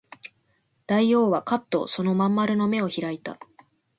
[0.87, 3.39] 大王はかっとその真ん丸の眼を開いた